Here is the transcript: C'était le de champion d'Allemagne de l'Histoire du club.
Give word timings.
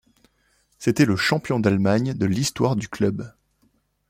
C'était 0.79 1.05
le 1.05 1.13
de 1.13 1.19
champion 1.19 1.59
d'Allemagne 1.59 2.15
de 2.15 2.25
l'Histoire 2.25 2.75
du 2.75 2.87
club. 2.89 3.31